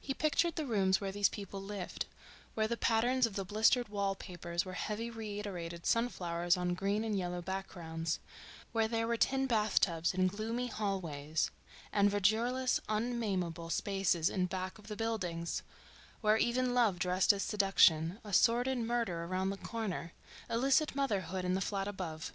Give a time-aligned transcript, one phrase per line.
[0.00, 4.64] He pictured the rooms where these people lived—where the patterns of the blistered wall papers
[4.64, 8.20] were heavy reiterated sunflowers on green and yellow backgrounds,
[8.70, 11.50] where there were tin bathtubs and gloomy hallways
[11.92, 15.64] and verdureless, unnamable spaces in back of the buildings;
[16.20, 20.12] where even love dressed as seduction—a sordid murder around the corner,
[20.48, 22.30] illicit motherhood in the flat above.